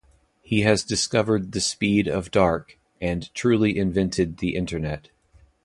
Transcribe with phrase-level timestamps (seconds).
[0.41, 5.09] He has discovered the speed of dark, and truly invented the Internet.